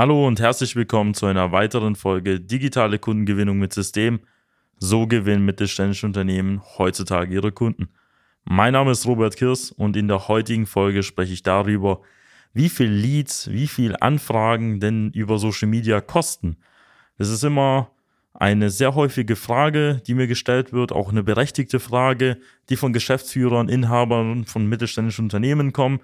[0.00, 4.20] Hallo und herzlich willkommen zu einer weiteren Folge Digitale Kundengewinnung mit System.
[4.76, 7.88] So gewinnen mittelständische Unternehmen heutzutage ihre Kunden.
[8.44, 12.02] Mein Name ist Robert Kirs und in der heutigen Folge spreche ich darüber,
[12.52, 16.58] wie viel Leads, wie viel Anfragen denn über Social Media kosten.
[17.16, 17.90] Das ist immer
[18.32, 22.38] eine sehr häufige Frage, die mir gestellt wird, auch eine berechtigte Frage,
[22.68, 25.98] die von Geschäftsführern, Inhabern von mittelständischen Unternehmen kommen.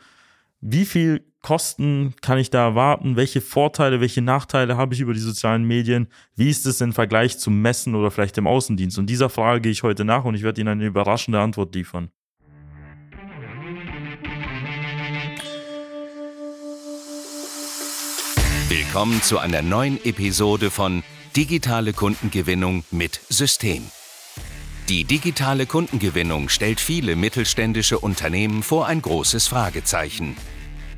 [0.61, 3.17] Wie viel Kosten kann ich da erwarten?
[3.17, 6.09] Welche Vorteile, welche Nachteile habe ich über die sozialen Medien?
[6.35, 8.99] Wie ist es im Vergleich zum Messen oder vielleicht im Außendienst?
[8.99, 12.09] Und dieser Frage gehe ich heute nach und ich werde Ihnen eine überraschende Antwort liefern.
[18.71, 21.03] Willkommen zu einer neuen Episode von
[21.37, 23.83] Digitale Kundengewinnung mit System.
[24.89, 30.37] Die digitale Kundengewinnung stellt viele mittelständische Unternehmen vor ein großes Fragezeichen.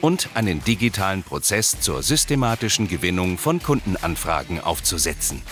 [0.00, 5.42] und einen digitalen Prozess zur systematischen Gewinnung von Kundenanfragen aufzusetzen.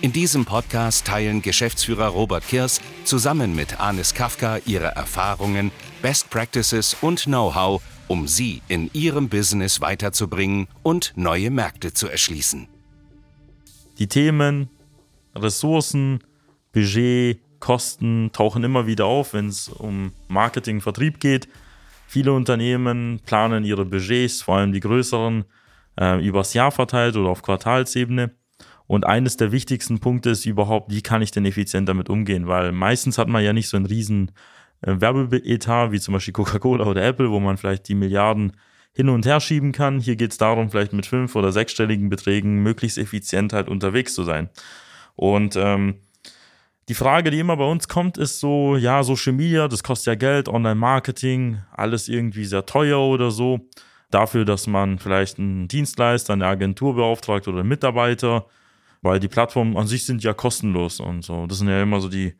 [0.00, 5.70] In diesem Podcast teilen Geschäftsführer Robert Kirs zusammen mit Anis Kafka ihre Erfahrungen,
[6.02, 12.68] Best Practices und Know-how, um sie in ihrem Business weiterzubringen und neue Märkte zu erschließen.
[13.98, 14.68] Die Themen,
[15.34, 16.22] Ressourcen,
[16.72, 21.48] Budget, Kosten tauchen immer wieder auf, wenn es um Marketing, Vertrieb geht.
[22.14, 25.46] Viele Unternehmen planen ihre Budgets, vor allem die größeren,
[26.00, 28.30] äh, übers Jahr verteilt oder auf Quartalsebene.
[28.86, 32.46] Und eines der wichtigsten Punkte ist überhaupt, wie kann ich denn effizient damit umgehen?
[32.46, 34.30] Weil meistens hat man ja nicht so einen riesen
[34.82, 38.52] äh, Werbeetat wie zum Beispiel Coca-Cola oder Apple, wo man vielleicht die Milliarden
[38.92, 39.98] hin und her schieben kann.
[39.98, 44.22] Hier geht es darum, vielleicht mit fünf- oder sechsstelligen Beträgen möglichst effizient halt unterwegs zu
[44.22, 44.50] sein.
[45.16, 45.96] Und ähm,
[46.88, 50.14] die Frage, die immer bei uns kommt, ist so, ja, Social Media, das kostet ja
[50.16, 53.60] Geld, Online-Marketing, alles irgendwie sehr teuer oder so.
[54.10, 58.46] Dafür, dass man vielleicht einen Dienstleister, eine Agentur beauftragt oder einen Mitarbeiter,
[59.02, 61.46] weil die Plattformen an sich sind ja kostenlos und so.
[61.46, 62.34] Das sind ja immer so die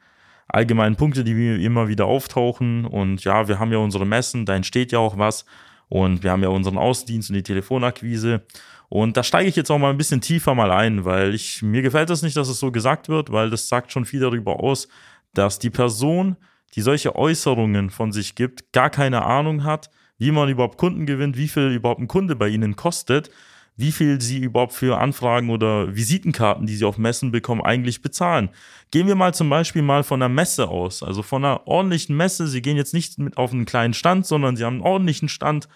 [0.47, 2.84] allgemeinen Punkte, die immer wieder auftauchen.
[2.84, 5.44] Und ja, wir haben ja unsere Messen, da entsteht ja auch was.
[5.88, 8.43] Und wir haben ja unseren Außendienst und die Telefonakquise.
[8.89, 11.83] Und da steige ich jetzt auch mal ein bisschen tiefer mal ein, weil ich, mir
[11.83, 14.89] gefällt das nicht, dass es so gesagt wird, weil das sagt schon viel darüber aus,
[15.33, 16.37] dass die Person,
[16.75, 21.37] die solche Äußerungen von sich gibt, gar keine Ahnung hat, wie man überhaupt Kunden gewinnt,
[21.37, 23.31] wie viel überhaupt ein Kunde bei ihnen kostet,
[23.77, 28.50] wie viel sie überhaupt für Anfragen oder Visitenkarten, die sie auf Messen bekommen, eigentlich bezahlen.
[28.93, 32.47] Gehen wir mal zum Beispiel mal von einer Messe aus, also von einer ordentlichen Messe.
[32.47, 35.69] Sie gehen jetzt nicht mit auf einen kleinen Stand, sondern sie haben einen ordentlichen Stand.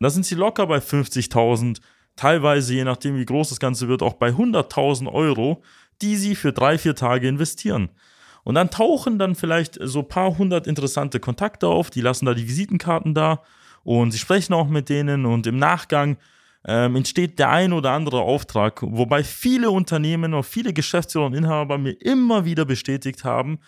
[0.00, 1.80] Da sind sie locker bei 50.000
[2.18, 5.62] teilweise, je nachdem wie groß das Ganze wird, auch bei 100.000 Euro,
[6.02, 7.88] die sie für drei, vier Tage investieren.
[8.44, 12.34] Und dann tauchen dann vielleicht so ein paar hundert interessante Kontakte auf, die lassen da
[12.34, 13.42] die Visitenkarten da
[13.84, 16.16] und sie sprechen auch mit denen und im Nachgang
[16.64, 21.78] ähm, entsteht der ein oder andere Auftrag, wobei viele Unternehmen und viele Geschäftsführer und Inhaber
[21.78, 23.58] mir immer wieder bestätigt haben,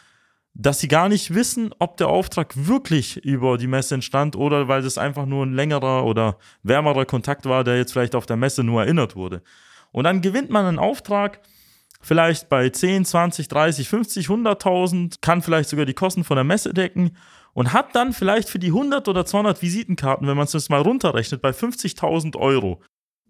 [0.54, 4.82] dass sie gar nicht wissen, ob der Auftrag wirklich über die Messe entstand oder weil
[4.82, 8.64] das einfach nur ein längerer oder wärmerer Kontakt war, der jetzt vielleicht auf der Messe
[8.64, 9.42] nur erinnert wurde.
[9.92, 11.40] Und dann gewinnt man einen Auftrag,
[12.00, 16.74] vielleicht bei 10, 20, 30, 50, 100.000, kann vielleicht sogar die Kosten von der Messe
[16.74, 17.16] decken
[17.52, 21.42] und hat dann vielleicht für die 100 oder 200 Visitenkarten, wenn man es mal runterrechnet,
[21.42, 22.80] bei 50.000 Euro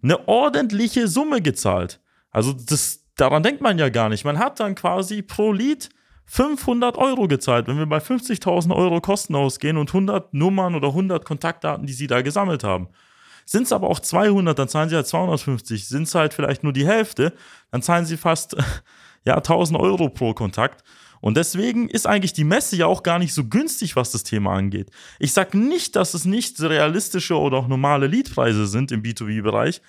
[0.02, 2.00] eine ordentliche Summe gezahlt.
[2.31, 4.25] Also das, daran denkt man ja gar nicht.
[4.25, 5.91] Man hat dann quasi pro Lied
[6.33, 11.25] 500 Euro gezahlt, wenn wir bei 50.000 Euro Kosten ausgehen und 100 Nummern oder 100
[11.25, 12.87] Kontaktdaten, die sie da gesammelt haben.
[13.45, 15.89] Sind es aber auch 200, dann zahlen sie halt 250.
[15.89, 17.33] Sind es halt vielleicht nur die Hälfte,
[17.73, 18.57] dann zahlen sie fast
[19.25, 20.85] ja, 1000 Euro pro Kontakt.
[21.21, 24.53] Und deswegen ist eigentlich die Messe ja auch gar nicht so günstig, was das Thema
[24.53, 24.88] angeht.
[25.19, 29.83] Ich sage nicht, dass es nicht realistische oder auch normale Leadpreise sind im B2B-Bereich,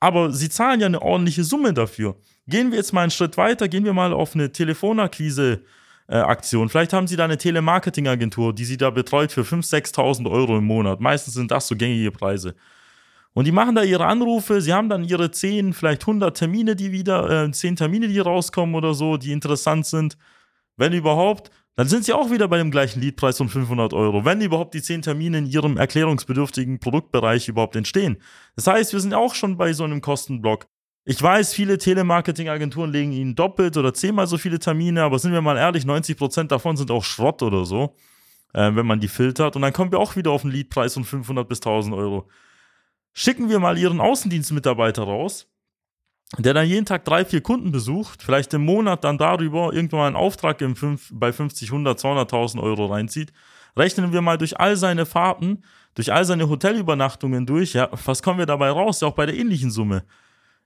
[0.00, 2.16] aber sie zahlen ja eine ordentliche Summe dafür.
[2.48, 5.62] Gehen wir jetzt mal einen Schritt weiter, gehen wir mal auf eine Telefonakquise
[6.08, 6.68] äh, Aktion.
[6.68, 10.64] Vielleicht haben Sie da eine Telemarketing-Agentur, die Sie da betreut für 5.000, 6.000 Euro im
[10.64, 11.00] Monat.
[11.00, 12.54] Meistens sind das so gängige Preise.
[13.34, 16.92] Und die machen da ihre Anrufe, sie haben dann ihre 10, vielleicht 100 Termine, die
[16.92, 20.16] wieder, äh, 10 Termine, die rauskommen oder so, die interessant sind.
[20.76, 24.40] Wenn überhaupt, dann sind sie auch wieder bei dem gleichen Liedpreis von 500 Euro, wenn
[24.40, 28.18] überhaupt die 10 Termine in ihrem erklärungsbedürftigen Produktbereich überhaupt entstehen.
[28.54, 30.68] Das heißt, wir sind auch schon bei so einem Kostenblock.
[31.06, 35.42] Ich weiß, viele Telemarketing-Agenturen legen ihnen doppelt oder zehnmal so viele Termine, aber sind wir
[35.42, 37.94] mal ehrlich, 90% davon sind auch Schrott oder so,
[38.54, 39.54] äh, wenn man die filtert.
[39.54, 42.28] Und dann kommen wir auch wieder auf einen Leadpreis von 500 bis 1000 Euro.
[43.12, 45.46] Schicken wir mal Ihren Außendienstmitarbeiter raus,
[46.38, 50.06] der dann jeden Tag drei, vier Kunden besucht, vielleicht im Monat dann darüber irgendwann mal
[50.06, 53.30] einen Auftrag im 5, bei 50, 100, 200.000 Euro reinzieht.
[53.76, 55.64] Rechnen wir mal durch all seine Fahrten,
[55.94, 59.02] durch all seine Hotelübernachtungen durch, ja, was kommen wir dabei raus?
[59.02, 60.04] Ja, auch bei der ähnlichen Summe.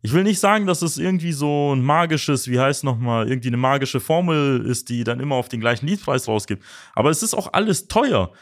[0.00, 3.56] Ich will nicht sagen, dass es irgendwie so ein magisches, wie heißt nochmal, irgendwie eine
[3.56, 6.62] magische Formel ist, die dann immer auf den gleichen Liedpreis rausgibt.
[6.94, 8.32] Aber es ist auch alles teuer.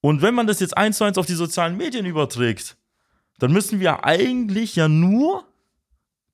[0.00, 2.78] Und wenn man das jetzt eins zu eins auf die sozialen Medien überträgt,
[3.38, 5.44] dann müssen wir eigentlich ja nur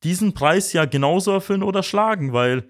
[0.05, 2.69] diesen Preis ja genauso erfüllen oder schlagen, weil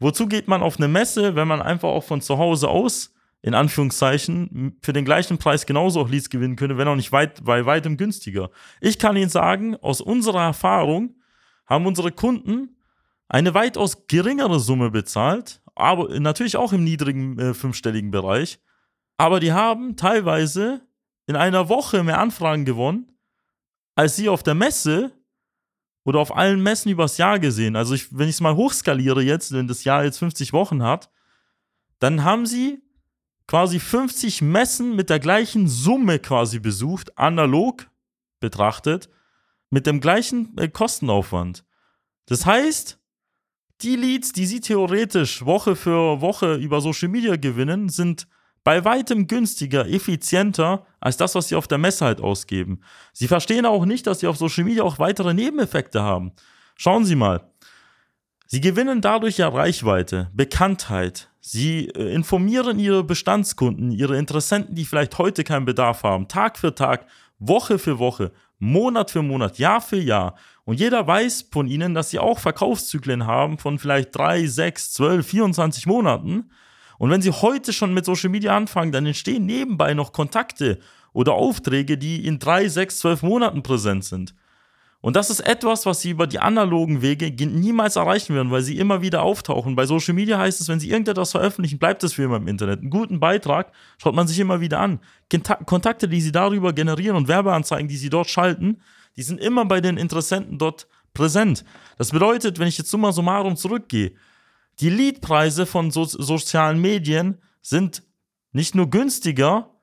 [0.00, 3.13] wozu geht man auf eine Messe, wenn man einfach auch von zu Hause aus
[3.44, 7.44] in Anführungszeichen, für den gleichen Preis genauso auch Leads gewinnen könnte, wenn auch nicht weit,
[7.44, 8.50] bei weitem günstiger.
[8.80, 11.16] Ich kann Ihnen sagen, aus unserer Erfahrung
[11.66, 12.78] haben unsere Kunden
[13.28, 18.60] eine weitaus geringere Summe bezahlt, aber natürlich auch im niedrigen äh, fünfstelligen Bereich.
[19.18, 20.80] Aber die haben teilweise
[21.26, 23.12] in einer Woche mehr Anfragen gewonnen,
[23.94, 25.12] als sie auf der Messe
[26.04, 27.76] oder auf allen Messen übers Jahr gesehen.
[27.76, 31.10] Also ich, wenn ich es mal hochskaliere jetzt, wenn das Jahr jetzt 50 Wochen hat,
[31.98, 32.83] dann haben sie
[33.46, 37.86] quasi 50 Messen mit der gleichen Summe quasi besucht, analog
[38.40, 39.08] betrachtet,
[39.70, 41.64] mit dem gleichen äh, Kostenaufwand.
[42.26, 42.98] Das heißt,
[43.82, 48.26] die Leads, die sie theoretisch Woche für Woche über Social Media gewinnen, sind
[48.62, 52.80] bei weitem günstiger, effizienter als das, was sie auf der Messe halt ausgeben.
[53.12, 56.32] Sie verstehen auch nicht, dass sie auf Social Media auch weitere Nebeneffekte haben.
[56.76, 57.50] Schauen Sie mal.
[58.46, 65.18] Sie gewinnen dadurch ja Reichweite, Bekanntheit, Sie äh, informieren ihre Bestandskunden, ihre Interessenten, die vielleicht
[65.18, 67.04] heute keinen Bedarf haben, Tag für Tag,
[67.38, 70.36] Woche für Woche, Monat für Monat, Jahr für Jahr.
[70.64, 75.26] Und jeder weiß von ihnen, dass sie auch Verkaufszyklen haben von vielleicht drei, sechs, zwölf,
[75.26, 76.50] 24 Monaten.
[76.96, 80.78] Und wenn sie heute schon mit Social Media anfangen, dann entstehen nebenbei noch Kontakte
[81.12, 84.34] oder Aufträge, die in drei, sechs, zwölf Monaten präsent sind.
[85.04, 88.78] Und das ist etwas, was sie über die analogen Wege niemals erreichen werden, weil sie
[88.78, 89.76] immer wieder auftauchen.
[89.76, 92.80] Bei Social Media heißt es, wenn sie irgendetwas veröffentlichen, bleibt es für immer im Internet.
[92.80, 95.00] Einen guten Beitrag schaut man sich immer wieder an.
[95.66, 98.80] Kontakte, die sie darüber generieren und Werbeanzeigen, die sie dort schalten,
[99.14, 101.66] die sind immer bei den Interessenten dort präsent.
[101.98, 104.12] Das bedeutet, wenn ich jetzt summa summarum zurückgehe,
[104.80, 108.04] die Leadpreise von so sozialen Medien sind
[108.52, 109.73] nicht nur günstiger,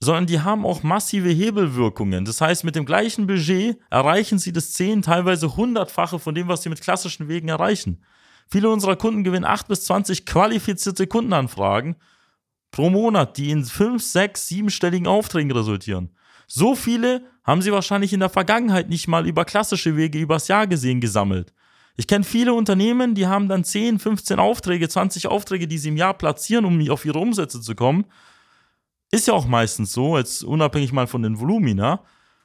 [0.00, 2.24] sondern die haben auch massive Hebelwirkungen.
[2.24, 6.62] Das heißt, mit dem gleichen Budget erreichen sie das zehn, teilweise hundertfache von dem, was
[6.62, 8.04] sie mit klassischen Wegen erreichen.
[8.48, 11.96] Viele unserer Kunden gewinnen acht bis zwanzig qualifizierte Kundenanfragen
[12.70, 16.10] pro Monat, die in fünf, sechs, siebenstelligen Aufträgen resultieren.
[16.46, 20.66] So viele haben sie wahrscheinlich in der Vergangenheit nicht mal über klassische Wege übers Jahr
[20.66, 21.52] gesehen gesammelt.
[21.96, 25.96] Ich kenne viele Unternehmen, die haben dann 10, 15 Aufträge, 20 Aufträge, die sie im
[25.96, 28.04] Jahr platzieren, um auf ihre Umsätze zu kommen.
[29.10, 32.04] Ist ja auch meistens so, jetzt unabhängig mal von den Volumina.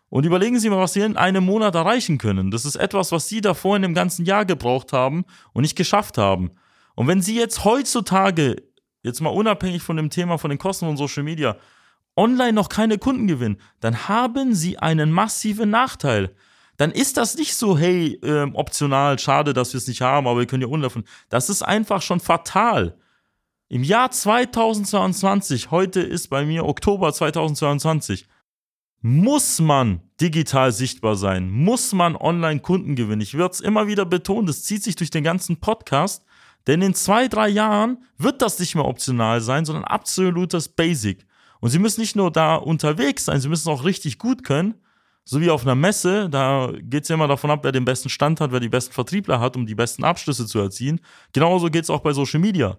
[0.09, 2.51] Und überlegen Sie mal, was Sie in einem Monat erreichen können.
[2.51, 6.17] Das ist etwas, was Sie davor in dem ganzen Jahr gebraucht haben und nicht geschafft
[6.17, 6.51] haben.
[6.95, 8.57] Und wenn Sie jetzt heutzutage,
[9.01, 11.57] jetzt mal unabhängig von dem Thema von den Kosten von Social Media,
[12.15, 16.35] online noch keine Kunden gewinnen, dann haben Sie einen massiven Nachteil.
[16.77, 20.39] Dann ist das nicht so, hey, äh, optional, schade, dass wir es nicht haben, aber
[20.39, 21.03] wir können ja unlaufen.
[21.29, 22.97] Das ist einfach schon fatal.
[23.73, 28.27] Im Jahr 2022, heute ist bei mir Oktober 2022,
[29.01, 33.21] muss man digital sichtbar sein, muss man online Kunden gewinnen.
[33.21, 36.23] Ich würde es immer wieder betonen, das zieht sich durch den ganzen Podcast,
[36.67, 41.25] denn in zwei, drei Jahren wird das nicht mehr optional sein, sondern absolutes Basic.
[41.59, 44.75] Und Sie müssen nicht nur da unterwegs sein, Sie müssen auch richtig gut können.
[45.25, 48.09] So wie auf einer Messe, da geht es ja immer davon ab, wer den besten
[48.09, 51.01] Stand hat, wer die besten Vertriebler hat, um die besten Abschlüsse zu erzielen.
[51.31, 52.77] Genauso geht es auch bei Social Media.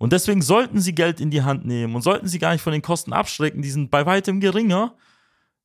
[0.00, 2.72] Und deswegen sollten sie Geld in die Hand nehmen und sollten sie gar nicht von
[2.72, 4.96] den Kosten abschrecken, die sind bei weitem geringer.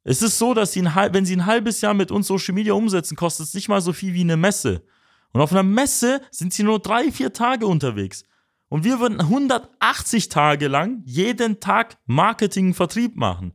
[0.03, 2.73] Es ist so, dass sie ein, wenn sie ein halbes Jahr mit uns Social Media
[2.73, 4.83] umsetzen, kostet es nicht mal so viel wie eine Messe.
[5.31, 8.25] Und auf einer Messe sind sie nur drei, vier Tage unterwegs.
[8.67, 13.53] Und wir würden 180 Tage lang jeden Tag Marketing und Vertrieb machen.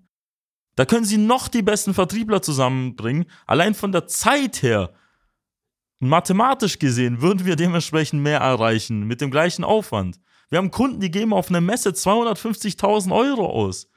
[0.77, 3.27] Da können sie noch die besten Vertriebler zusammenbringen.
[3.47, 4.95] Allein von der Zeit her,
[5.99, 10.19] mathematisch gesehen, würden wir dementsprechend mehr erreichen mit dem gleichen Aufwand.
[10.51, 13.89] Wir haben Kunden, die geben auf eine Messe 250.000 Euro aus.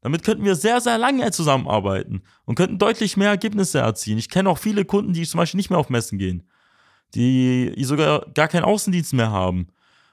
[0.00, 4.18] Damit könnten wir sehr, sehr lange zusammenarbeiten und könnten deutlich mehr Ergebnisse erzielen.
[4.18, 6.48] Ich kenne auch viele Kunden, die zum Beispiel nicht mehr auf Messen gehen,
[7.14, 9.66] die sogar gar keinen Außendienst mehr haben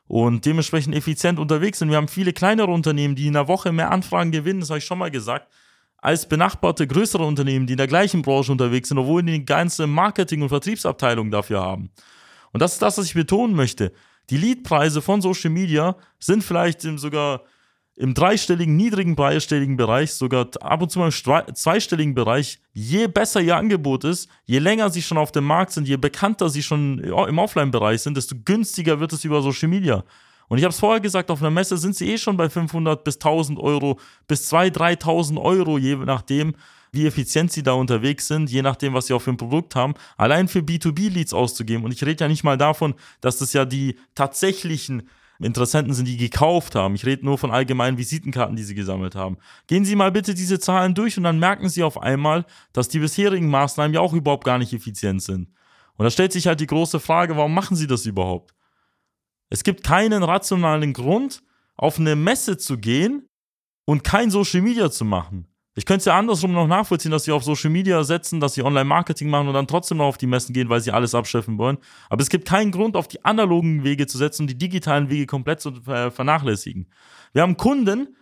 [0.07, 1.91] und dementsprechend effizient unterwegs sind.
[1.91, 4.85] Wir haben viele kleinere Unternehmen, die in einer Woche mehr Anfragen gewinnen, das habe ich
[4.85, 5.53] schon mal gesagt,
[5.97, 10.41] als benachbarte größere Unternehmen, die in der gleichen Branche unterwegs sind, obwohl die ganze Marketing-
[10.41, 11.91] und Vertriebsabteilung dafür haben.
[12.53, 13.91] Und das ist das, was ich betonen möchte.
[14.29, 17.41] Die Leadpreise von Social Media sind vielleicht sogar
[17.97, 23.39] im dreistelligen, niedrigen, dreistelligen Bereich, sogar ab und zu mal im zweistelligen Bereich, je besser
[23.39, 26.99] ihr Angebot ist, je länger sie schon auf dem Markt sind, je bekannter sie schon
[26.99, 30.03] im Offline-Bereich sind, desto günstiger wird es über Social Media.
[30.47, 33.03] Und ich habe es vorher gesagt, auf einer Messe sind sie eh schon bei 500
[33.03, 36.53] bis 1000 Euro, bis 2.000, 3.000 Euro, je nachdem,
[36.95, 39.93] wie effizient sie da unterwegs sind, je nachdem, was sie auch für ein Produkt haben,
[40.17, 41.83] allein für B2B-Leads auszugeben.
[41.83, 45.09] Und ich rede ja nicht mal davon, dass das ja die tatsächlichen
[45.39, 46.95] Interessenten sind, die gekauft haben.
[46.95, 49.37] Ich rede nur von allgemeinen Visitenkarten, die sie gesammelt haben.
[49.67, 52.99] Gehen Sie mal bitte diese Zahlen durch und dann merken Sie auf einmal, dass die
[52.99, 55.49] bisherigen Maßnahmen ja auch überhaupt gar nicht effizient sind.
[55.97, 58.53] Und da stellt sich halt die große Frage, warum machen Sie das überhaupt?
[59.49, 61.43] Es gibt keinen rationalen Grund,
[61.75, 63.27] auf eine Messe zu gehen
[63.85, 65.47] und kein Social Media zu machen.
[65.77, 68.63] Ich könnte es ja andersrum noch nachvollziehen, dass sie auf Social Media setzen, dass sie
[68.63, 71.77] Online-Marketing machen und dann trotzdem noch auf die Messen gehen, weil sie alles abschöpfen wollen.
[72.09, 75.25] Aber es gibt keinen Grund, auf die analogen Wege zu setzen und die digitalen Wege
[75.25, 76.87] komplett zu vernachlässigen.
[77.33, 78.15] Wir haben Kunden,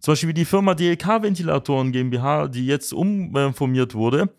[0.00, 4.34] zum Beispiel wie die Firma DLK Ventilatoren GmbH, die jetzt umformiert wurde.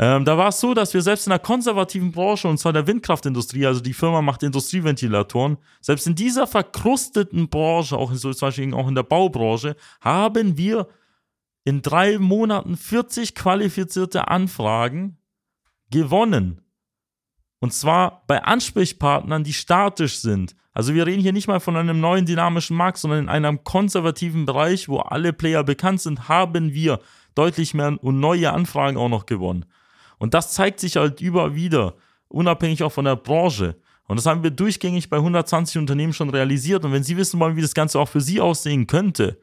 [0.00, 2.86] Ähm, da war es so, dass wir selbst in der konservativen Branche, und zwar der
[2.86, 8.46] Windkraftindustrie, also die Firma macht Industrieventilatoren, selbst in dieser verkrusteten Branche, auch in, so, zum
[8.46, 10.86] Beispiel auch in der Baubranche, haben wir
[11.68, 15.18] in drei Monaten 40 qualifizierte Anfragen
[15.90, 16.62] gewonnen.
[17.60, 20.56] Und zwar bei Ansprechpartnern, die statisch sind.
[20.72, 24.46] Also wir reden hier nicht mal von einem neuen dynamischen Markt, sondern in einem konservativen
[24.46, 27.00] Bereich, wo alle Player bekannt sind, haben wir
[27.34, 29.66] deutlich mehr und neue Anfragen auch noch gewonnen.
[30.16, 31.96] Und das zeigt sich halt über wieder,
[32.28, 33.76] unabhängig auch von der Branche.
[34.06, 36.86] Und das haben wir durchgängig bei 120 Unternehmen schon realisiert.
[36.86, 39.38] Und wenn Sie wissen wollen, wie das Ganze auch für Sie aussehen könnte,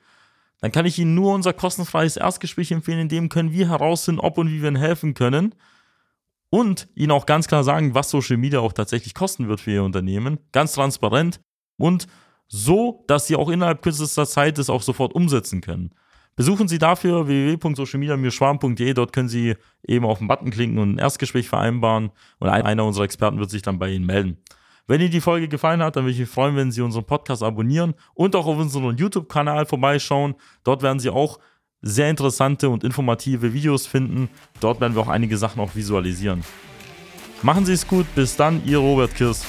[0.62, 4.38] dann kann ich Ihnen nur unser kostenfreies Erstgespräch empfehlen, in dem können wir herausfinden, ob
[4.38, 5.56] und wie wir Ihnen helfen können
[6.50, 9.84] und Ihnen auch ganz klar sagen, was Social Media auch tatsächlich kosten wird für Ihr
[9.84, 10.40] Unternehmen.
[10.52, 11.40] Ganz transparent
[11.78, 12.08] und
[12.48, 15.92] so, dass Sie auch innerhalb kürzester Zeit das auch sofort umsetzen können.
[16.36, 18.94] Besuchen Sie dafür www.socialmedia-schwarm.de.
[18.94, 19.56] Dort können Sie
[19.88, 23.62] eben auf den Button klicken und ein Erstgespräch vereinbaren und einer unserer Experten wird sich
[23.62, 24.38] dann bei Ihnen melden.
[24.88, 27.42] Wenn Ihnen die Folge gefallen hat, dann würde ich mich freuen, wenn Sie unseren Podcast
[27.42, 30.36] abonnieren und auch auf unseren YouTube-Kanal vorbeischauen.
[30.64, 31.40] Dort werden Sie auch
[31.82, 34.30] sehr interessante und informative Videos finden.
[34.60, 36.44] Dort werden wir auch einige Sachen auch visualisieren.
[37.42, 39.46] Machen Sie es gut, bis dann, Ihr Robert Kirst.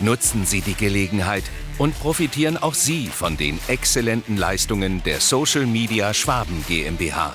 [0.00, 1.44] Nutzen Sie die Gelegenheit
[1.78, 7.34] und profitieren auch Sie von den exzellenten Leistungen der Social Media Schwaben GmbH.